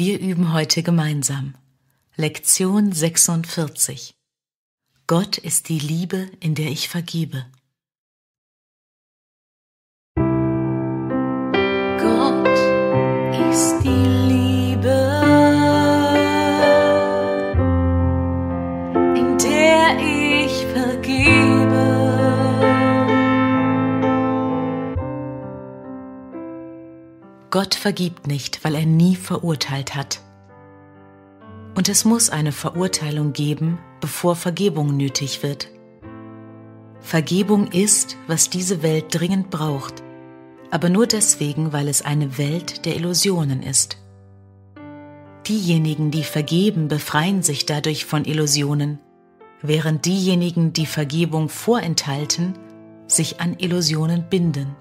Wir 0.00 0.20
üben 0.20 0.52
heute 0.52 0.84
gemeinsam. 0.84 1.56
Lektion 2.14 2.92
46. 2.92 4.14
Gott 5.08 5.38
ist 5.38 5.68
die 5.68 5.80
Liebe, 5.80 6.30
in 6.38 6.54
der 6.54 6.68
ich 6.68 6.88
vergebe. 6.88 7.46
Gott 27.50 27.74
vergibt 27.74 28.26
nicht, 28.26 28.62
weil 28.64 28.74
er 28.74 28.84
nie 28.84 29.16
verurteilt 29.16 29.94
hat. 29.94 30.20
Und 31.74 31.88
es 31.88 32.04
muss 32.04 32.28
eine 32.28 32.52
Verurteilung 32.52 33.32
geben, 33.32 33.78
bevor 34.00 34.36
Vergebung 34.36 34.96
nötig 34.96 35.42
wird. 35.42 35.68
Vergebung 37.00 37.68
ist, 37.68 38.16
was 38.26 38.50
diese 38.50 38.82
Welt 38.82 39.06
dringend 39.10 39.50
braucht, 39.50 40.02
aber 40.70 40.90
nur 40.90 41.06
deswegen, 41.06 41.72
weil 41.72 41.88
es 41.88 42.02
eine 42.02 42.36
Welt 42.36 42.84
der 42.84 42.96
Illusionen 42.96 43.62
ist. 43.62 43.96
Diejenigen, 45.46 46.10
die 46.10 46.24
vergeben, 46.24 46.88
befreien 46.88 47.42
sich 47.42 47.64
dadurch 47.64 48.04
von 48.04 48.26
Illusionen, 48.26 48.98
während 49.62 50.04
diejenigen, 50.04 50.74
die 50.74 50.84
Vergebung 50.84 51.48
vorenthalten, 51.48 52.58
sich 53.06 53.40
an 53.40 53.56
Illusionen 53.58 54.28
binden. 54.28 54.76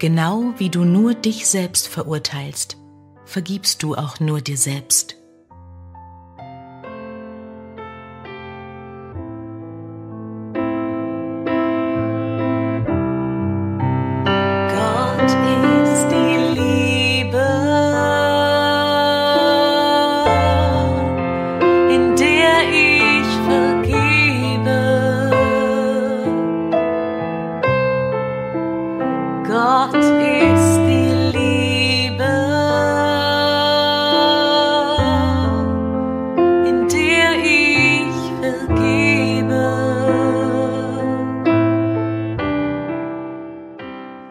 Genau 0.00 0.54
wie 0.56 0.70
du 0.70 0.84
nur 0.86 1.12
dich 1.12 1.46
selbst 1.46 1.86
verurteilst, 1.86 2.78
vergibst 3.26 3.82
du 3.82 3.96
auch 3.96 4.18
nur 4.18 4.40
dir 4.40 4.56
selbst. 4.56 5.19
Gott 29.72 29.94
ist 29.94 30.78
die 30.88 31.12
Liebe, 31.30 32.24
in 36.66 36.88
der 36.88 37.30
ich 37.44 38.16
vergebe. 38.40 39.62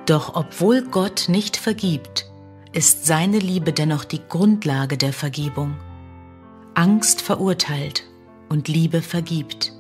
Doch 0.06 0.36
obwohl 0.36 0.82
Gott 0.82 1.30
nicht 1.30 1.56
vergibt, 1.56 2.30
ist 2.74 3.06
seine 3.06 3.40
Liebe 3.40 3.72
dennoch 3.72 4.04
die 4.04 4.20
Grundlage 4.28 4.98
der 4.98 5.14
Vergebung. 5.14 5.78
Angst 6.74 7.22
verurteilt 7.22 8.04
und 8.50 8.68
Liebe 8.68 9.02
vergibt. 9.02 9.72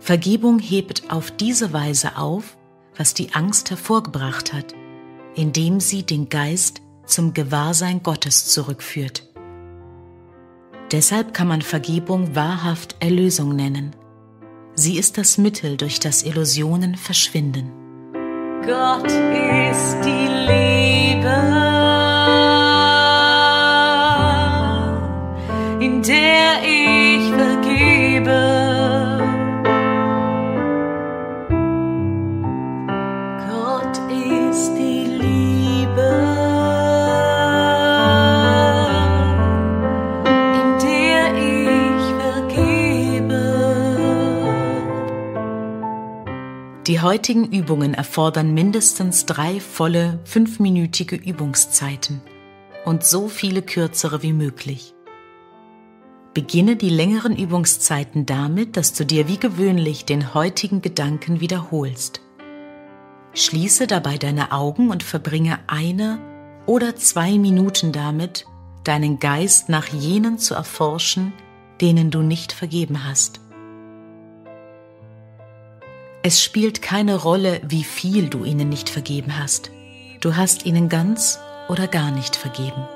Vergebung 0.00 0.58
hebt 0.58 1.04
auf 1.12 1.30
diese 1.30 1.72
Weise 1.72 2.16
auf, 2.16 2.56
was 3.00 3.14
die 3.14 3.32
Angst 3.32 3.70
hervorgebracht 3.70 4.52
hat, 4.52 4.74
indem 5.34 5.80
sie 5.80 6.02
den 6.02 6.28
Geist 6.28 6.82
zum 7.06 7.32
Gewahrsein 7.32 8.02
Gottes 8.02 8.48
zurückführt. 8.48 9.26
Deshalb 10.92 11.32
kann 11.32 11.48
man 11.48 11.62
Vergebung 11.62 12.36
wahrhaft 12.36 12.96
Erlösung 13.00 13.56
nennen. 13.56 13.96
Sie 14.74 14.98
ist 14.98 15.16
das 15.16 15.38
Mittel, 15.38 15.78
durch 15.78 15.98
das 15.98 16.22
Illusionen 16.24 16.94
verschwinden. 16.94 17.72
Gott 18.66 19.06
ist 19.06 19.96
die 20.04 20.26
Liebe, 20.50 21.79
Die 46.86 47.00
heutigen 47.00 47.52
Übungen 47.52 47.92
erfordern 47.92 48.54
mindestens 48.54 49.26
drei 49.26 49.60
volle 49.60 50.18
fünfminütige 50.24 51.14
Übungszeiten 51.14 52.22
und 52.86 53.04
so 53.04 53.28
viele 53.28 53.60
kürzere 53.60 54.22
wie 54.22 54.32
möglich. 54.32 54.94
Beginne 56.32 56.76
die 56.76 56.88
längeren 56.88 57.36
Übungszeiten 57.36 58.24
damit, 58.24 58.78
dass 58.78 58.94
du 58.94 59.04
dir 59.04 59.28
wie 59.28 59.36
gewöhnlich 59.36 60.06
den 60.06 60.32
heutigen 60.32 60.80
Gedanken 60.80 61.40
wiederholst. 61.40 62.22
Schließe 63.34 63.86
dabei 63.86 64.16
deine 64.16 64.50
Augen 64.50 64.88
und 64.88 65.02
verbringe 65.02 65.58
eine 65.66 66.18
oder 66.64 66.96
zwei 66.96 67.36
Minuten 67.36 67.92
damit, 67.92 68.46
deinen 68.84 69.18
Geist 69.18 69.68
nach 69.68 69.88
jenen 69.88 70.38
zu 70.38 70.54
erforschen, 70.54 71.34
denen 71.82 72.10
du 72.10 72.22
nicht 72.22 72.52
vergeben 72.52 73.04
hast. 73.04 73.40
Es 76.22 76.42
spielt 76.42 76.82
keine 76.82 77.16
Rolle, 77.16 77.62
wie 77.66 77.82
viel 77.82 78.28
du 78.28 78.44
ihnen 78.44 78.68
nicht 78.68 78.90
vergeben 78.90 79.38
hast. 79.38 79.70
Du 80.20 80.36
hast 80.36 80.66
ihnen 80.66 80.90
ganz 80.90 81.38
oder 81.70 81.86
gar 81.86 82.10
nicht 82.10 82.36
vergeben. 82.36 82.86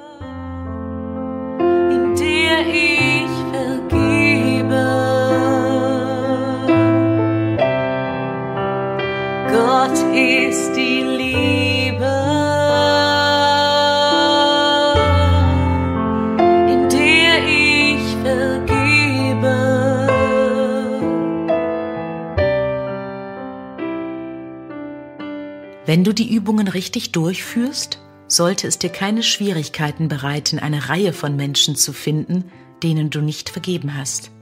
in 1.91 2.15
der 2.17 2.59
Wenn 25.95 26.03
du 26.03 26.13
die 26.13 26.35
Übungen 26.35 26.67
richtig 26.67 27.13
durchführst, 27.13 28.01
sollte 28.27 28.67
es 28.67 28.81
dir 28.81 28.91
keine 28.91 29.23
Schwierigkeiten 29.23 30.09
bereiten, 30.09 30.59
eine 30.59 30.89
Reihe 30.89 31.13
von 31.13 31.37
Menschen 31.37 31.77
zu 31.77 31.93
finden, 31.93 32.51
denen 32.83 33.11
du 33.11 33.21
nicht 33.21 33.49
vergeben 33.49 33.97
hast. 33.97 34.33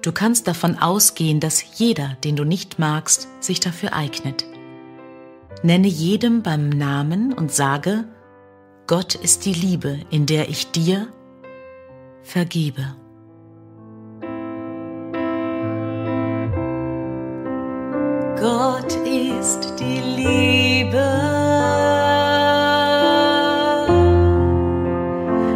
Du 0.00 0.12
kannst 0.12 0.46
davon 0.46 0.78
ausgehen, 0.78 1.40
dass 1.40 1.80
jeder, 1.80 2.16
den 2.22 2.36
du 2.36 2.44
nicht 2.44 2.78
magst, 2.78 3.26
sich 3.40 3.58
dafür 3.58 3.94
eignet. 3.94 4.44
Nenne 5.64 5.88
jedem 5.88 6.44
beim 6.44 6.68
Namen 6.68 7.32
und 7.32 7.50
sage, 7.50 8.04
Gott 8.86 9.16
ist 9.16 9.46
die 9.46 9.54
Liebe, 9.54 9.98
in 10.10 10.24
der 10.24 10.48
ich 10.48 10.70
dir 10.70 11.08
vergebe. 12.22 12.94
Ist 19.44 19.74
die 19.78 20.00
Liebe, 20.00 21.04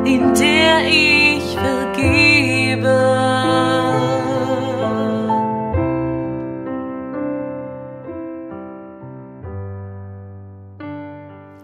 in 0.04 0.34
der 0.34 0.86
ich 0.90 1.54
vergebe. 1.54 2.98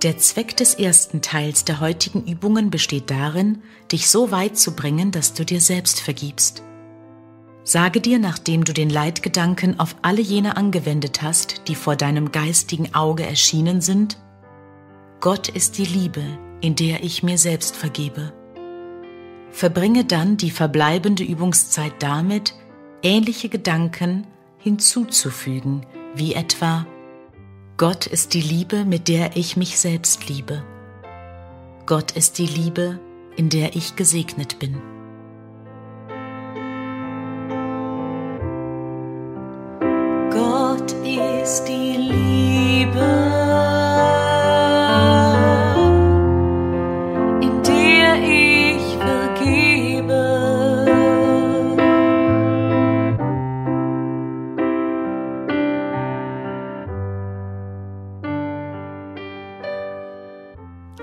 Der 0.03 0.17
Zweck 0.17 0.57
des 0.57 0.75
ersten 0.75 1.21
Teils 1.21 1.67
der 1.67 1.81
heutigen 1.81 2.27
Übungen 2.27 2.71
besteht 2.71 3.11
darin, 3.11 3.63
dich 3.93 4.09
so 4.09 4.31
weit 4.31 4.57
zu 4.57 4.75
bringen, 4.75 5.13
dass 5.13 5.35
du 5.35 5.45
dir 5.45 5.61
selbst 5.61 6.01
vergibst. 6.01 6.63
Sage 7.67 8.03
dir, 8.03 8.19
nachdem 8.19 8.65
du 8.65 8.75
den 8.75 8.91
Leitgedanken 8.91 9.81
auf 9.81 9.97
alle 10.03 10.21
jene 10.21 10.59
angewendet 10.59 11.23
hast, 11.23 11.67
die 11.67 11.75
vor 11.75 11.97
deinem 11.97 12.31
geistigen 12.31 12.95
Auge 12.95 13.25
erschienen 13.25 13.81
sind, 13.81 14.19
Gott 15.21 15.49
ist 15.49 15.79
die 15.79 15.87
Liebe, 15.87 16.23
in 16.61 16.77
der 16.77 17.03
ich 17.03 17.23
mir 17.23 17.39
selbst 17.39 17.75
vergebe. 17.75 18.35
Verbringe 19.51 20.05
dann 20.05 20.37
die 20.37 20.51
verbleibende 20.51 21.25
Übungszeit 21.25 21.95
damit, 22.01 22.55
ähnliche 23.03 23.49
Gedanken 23.49 24.27
hinzuzufügen, 24.59 25.87
wie 26.15 26.35
etwa 26.35 26.87
Gott 27.79 28.07
ist 28.07 28.35
die 28.35 28.43
Liebe, 28.43 28.85
mit 28.85 29.09
der 29.09 29.37
ich 29.37 29.57
mich 29.57 29.79
selbst 29.79 30.29
liebe. 30.29 30.63
Gott 31.87 32.13
ist 32.13 32.39
die 32.39 32.47
Liebe, 32.47 33.01
in 33.37 33.49
der 33.49 33.75
ich 33.75 33.97
gesegnet 33.97 34.59
bin. 34.59 34.81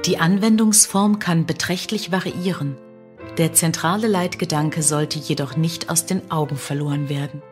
Die 0.07 0.17
Anwendungsform 0.17 1.19
kann 1.19 1.45
beträchtlich 1.45 2.11
variieren. 2.11 2.77
Der 3.37 3.53
zentrale 3.53 4.07
Leitgedanke 4.07 4.81
sollte 4.81 5.19
jedoch 5.19 5.55
nicht 5.55 5.91
aus 5.91 6.07
den 6.07 6.31
Augen 6.31 6.57
verloren 6.57 7.09
werden. 7.09 7.43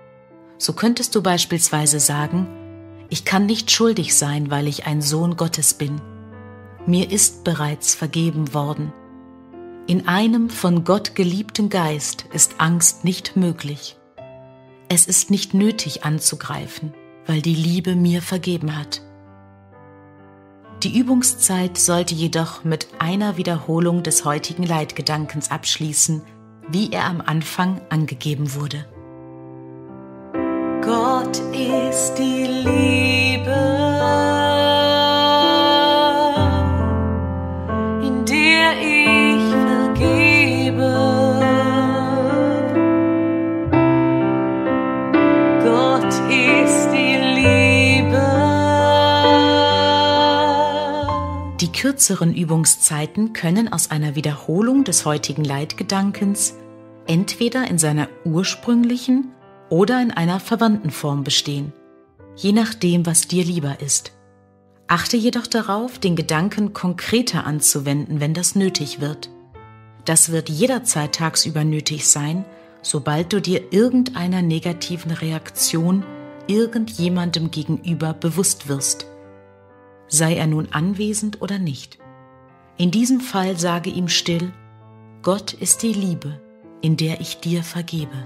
So 0.58 0.74
könntest 0.74 1.14
du 1.14 1.22
beispielsweise 1.22 2.00
sagen, 2.00 2.48
ich 3.10 3.26
kann 3.26 3.46
nicht 3.46 3.72
schuldig 3.72 4.16
sein, 4.16 4.52
weil 4.52 4.68
ich 4.68 4.86
ein 4.86 5.02
Sohn 5.02 5.36
Gottes 5.36 5.74
bin. 5.74 6.00
Mir 6.86 7.12
ist 7.12 7.44
bereits 7.44 7.96
vergeben 7.96 8.54
worden. 8.54 8.94
In 9.88 10.08
einem 10.08 10.50
von 10.50 10.84
Gott 10.84 11.16
geliebten 11.16 11.70
Geist 11.70 12.26
ist 12.32 12.56
Angst 12.60 13.06
nicht 13.06 13.36
möglich. 13.36 13.98
Es 14.88 15.08
ist 15.08 15.32
nicht 15.32 15.54
nötig 15.54 16.04
anzugreifen, 16.04 16.94
weil 17.26 17.42
die 17.42 17.56
Liebe 17.56 17.96
mir 17.96 18.22
vergeben 18.22 18.78
hat. 18.78 19.02
Die 20.84 20.98
Übungszeit 20.98 21.78
sollte 21.78 22.16
jedoch 22.16 22.64
mit 22.64 22.88
einer 23.00 23.38
Wiederholung 23.38 24.04
des 24.04 24.24
heutigen 24.24 24.64
Leitgedankens 24.64 25.52
abschließen, 25.52 26.22
wie 26.72 26.92
er 26.92 27.06
am 27.06 27.22
Anfang 27.22 27.82
angegeben 27.90 28.54
wurde. 28.54 28.86
Ist 31.60 32.14
die 32.18 32.46
Liebe, 32.46 33.52
in 38.02 38.24
der 38.24 38.80
ich 38.80 39.44
vergebe. 39.68 40.90
Gott 45.66 46.14
ist 46.30 46.88
die 46.94 47.18
Liebe. 47.36 48.24
Die 51.60 51.72
kürzeren 51.74 52.34
Übungszeiten 52.34 53.34
können 53.34 53.74
aus 53.74 53.92
einer 53.92 54.16
Wiederholung 54.16 54.86
des 54.86 55.04
heutigen 55.04 55.44
Leitgedankens 55.44 56.56
entweder 57.06 57.70
in 57.70 57.78
seiner 57.78 58.08
ursprünglichen 58.24 59.34
oder 59.70 60.02
in 60.02 60.12
einer 60.12 60.40
verwandten 60.40 60.92
Form 60.92 61.24
bestehen, 61.24 61.74
je 62.36 62.52
nachdem, 62.52 63.06
was 63.06 63.28
dir 63.28 63.44
lieber 63.44 63.82
ist. 63.82 64.14
Achte 64.88 65.18
jedoch 65.18 65.46
darauf, 65.46 66.00
den 66.00 66.16
Gedanken 66.16 66.74
konkreter 66.74 67.46
anzuwenden, 67.46 68.20
wenn 68.20 68.34
das 68.34 68.56
nötig 68.56 69.00
wird. 69.00 69.30
Das 70.06 70.32
wird 70.32 70.50
jederzeit 70.50 71.14
tagsüber 71.14 71.64
nötig 71.64 72.08
sein, 72.08 72.44
sobald 72.82 73.32
du 73.32 73.42
dir 73.42 73.72
irgendeiner 73.72 74.42
negativen 74.42 75.12
Reaktion 75.12 76.04
irgendjemandem 76.48 77.52
gegenüber 77.52 78.14
bewusst 78.14 78.68
wirst. 78.68 79.06
Sei 80.08 80.36
er 80.36 80.48
nun 80.48 80.70
anwesend 80.72 81.42
oder 81.42 81.60
nicht. 81.60 82.00
In 82.78 82.90
diesem 82.90 83.20
Fall 83.20 83.60
sage 83.60 83.92
ihm 83.92 84.08
still, 84.08 84.52
Gott 85.22 85.54
ist 85.54 85.84
die 85.84 85.94
Liebe, 85.94 86.42
in 86.82 86.98
der 86.98 87.22
ich 87.22 87.40
dir 87.40 87.62
vergebe. 87.62 88.26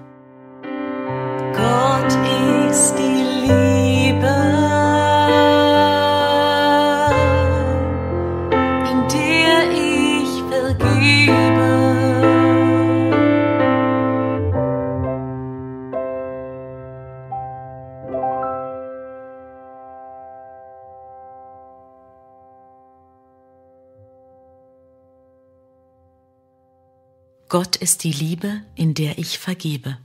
Gott 27.54 27.76
ist 27.76 28.04
die 28.04 28.12
Liebe, 28.12 28.64
in 28.74 28.96
der 28.96 29.20
ich 29.20 29.38
vergebe. 29.38 30.00